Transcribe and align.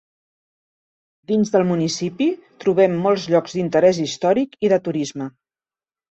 Dins 1.31 1.51
del 1.55 1.65
municipi 1.71 2.29
trobem 2.63 2.95
molts 3.03 3.25
llocs 3.33 3.53
d'interès 3.57 3.99
històric 4.05 4.57
i 4.69 4.71
de 4.75 4.79
turisme. 4.89 5.29